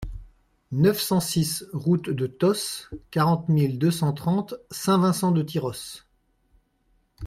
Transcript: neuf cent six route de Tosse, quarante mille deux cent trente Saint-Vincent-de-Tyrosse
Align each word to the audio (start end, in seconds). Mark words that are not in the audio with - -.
neuf 0.71 0.99
cent 0.99 1.19
six 1.19 1.63
route 1.73 2.09
de 2.09 2.25
Tosse, 2.25 2.89
quarante 3.11 3.49
mille 3.49 3.77
deux 3.77 3.91
cent 3.91 4.13
trente 4.13 4.55
Saint-Vincent-de-Tyrosse 4.71 6.07